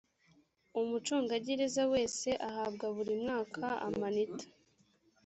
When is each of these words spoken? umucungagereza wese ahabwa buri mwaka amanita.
umucungagereza 0.79 1.81
wese 1.93 2.29
ahabwa 2.49 2.85
buri 2.95 3.13
mwaka 3.21 3.65
amanita. 3.87 4.45